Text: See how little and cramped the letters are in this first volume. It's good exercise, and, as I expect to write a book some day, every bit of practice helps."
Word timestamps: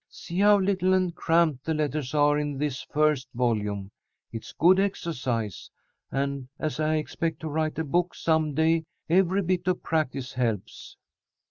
See 0.09 0.39
how 0.39 0.57
little 0.59 0.93
and 0.95 1.13
cramped 1.13 1.63
the 1.63 1.75
letters 1.75 2.15
are 2.15 2.39
in 2.39 2.57
this 2.57 2.81
first 2.81 3.27
volume. 3.35 3.91
It's 4.31 4.51
good 4.51 4.79
exercise, 4.79 5.69
and, 6.11 6.47
as 6.57 6.79
I 6.79 6.95
expect 6.95 7.39
to 7.41 7.47
write 7.49 7.77
a 7.77 7.83
book 7.83 8.15
some 8.15 8.55
day, 8.55 8.85
every 9.11 9.43
bit 9.43 9.67
of 9.67 9.83
practice 9.83 10.33
helps." 10.33 10.97